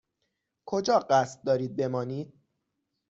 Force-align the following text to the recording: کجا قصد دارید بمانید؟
کجا 0.65 0.99
قصد 0.99 1.43
دارید 1.45 1.75
بمانید؟ 1.75 2.33